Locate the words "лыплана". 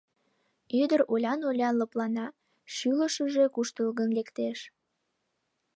1.79-2.27